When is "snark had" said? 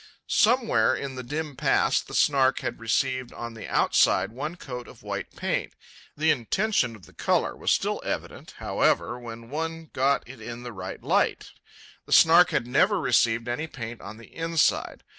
2.15-2.79, 12.13-12.65